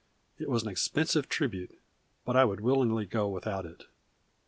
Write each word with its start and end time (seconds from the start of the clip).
It 0.39 0.49
is 0.49 0.63
an 0.63 0.67
expensive 0.67 1.29
tribute; 1.29 1.77
but 2.25 2.35
I 2.35 2.43
would 2.43 2.59
willingly 2.59 3.05
go 3.05 3.29
without 3.29 3.67
it. 3.67 3.83